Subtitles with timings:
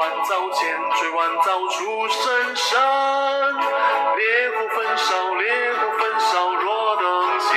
[0.00, 2.80] 万早千锤万凿出深山
[4.16, 7.50] 烈火焚烧烈火焚烧若等闲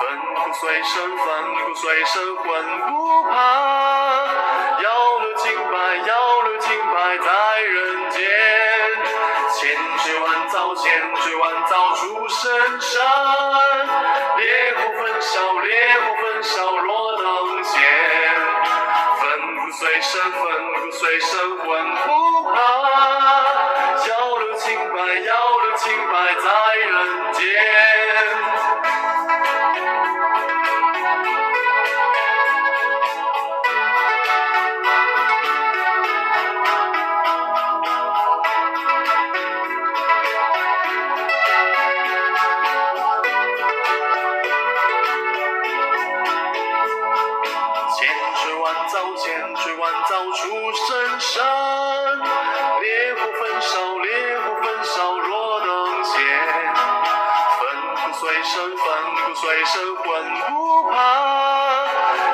[0.00, 2.46] 粉骨碎身粉骨碎身浑
[2.88, 3.34] 不怕
[4.80, 8.22] 要留清白要留清白在人间
[9.52, 12.50] 千锤万凿千锤万凿出深
[12.80, 13.04] 山
[14.38, 16.13] 烈火焚烧烈火
[20.64, 22.08] 身，奋骨碎身魂不
[22.48, 22.56] 怕。
[24.08, 27.42] 要留清白，要留清白在人间。
[48.64, 51.44] 万凿，千锤万凿出深山。
[52.80, 54.08] 烈火焚烧，烈
[54.40, 56.14] 火焚烧若等闲。
[57.60, 57.60] 粉
[57.94, 58.86] 骨碎身，粉
[59.26, 60.04] 骨碎身魂
[60.48, 60.50] 不
[60.90, 60.96] 怕。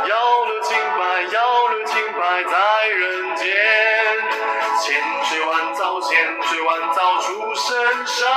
[0.07, 1.01] 要留清白，
[1.33, 3.49] 要留清白在人间。
[4.81, 8.31] 千锤万凿，千锤万凿出深山。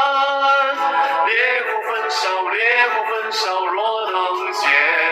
[1.28, 2.60] 烈火焚烧，烈
[2.96, 5.03] 火焚烧若等闲。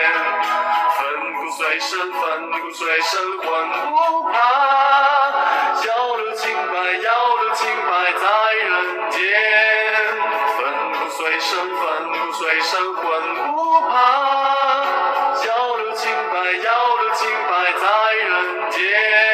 [1.78, 2.20] 奋骨碎身，奋
[2.60, 3.48] 骨碎身魂
[3.90, 4.34] 不怕。
[5.86, 8.24] 要留清白，要留清白在
[8.62, 9.20] 人间。
[10.58, 10.60] 奋
[10.92, 11.80] 骨碎身，奋
[12.12, 13.02] 骨碎身魂
[13.52, 13.92] 不怕。
[15.46, 17.86] 要留清白，要留清白在
[18.28, 19.31] 人间。